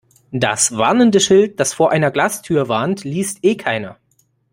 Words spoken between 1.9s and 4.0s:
einer Glastür warnt, liest eh keiner.